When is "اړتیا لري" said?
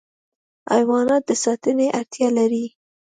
1.99-2.65